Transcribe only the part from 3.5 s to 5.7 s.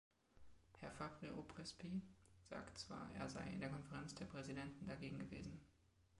in der Konferenz der Präsidenten dagegen gewesen.